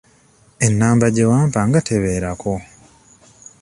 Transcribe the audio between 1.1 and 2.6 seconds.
gye wampa nga tebeerako?